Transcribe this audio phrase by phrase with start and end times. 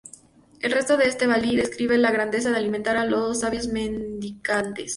[0.61, 4.89] El resto de este vali describe la grandeza de alimentar a los sabios mendicantes.